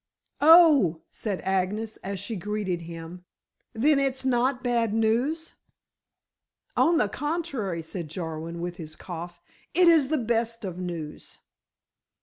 [0.41, 3.23] "Oh!" said Agnes as she greeted him,
[3.71, 5.53] "then it's not bad news?"
[6.75, 9.43] "On the contrary," said Jarwin, with his cough,
[9.75, 11.37] "it is the best of news."